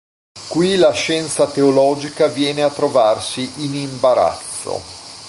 [0.49, 4.81] Qui la scienza teologica viene a trovarsi in imbarazzo.